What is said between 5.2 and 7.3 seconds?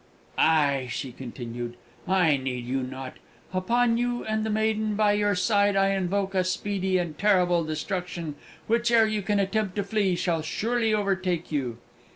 side I invoke a speedy and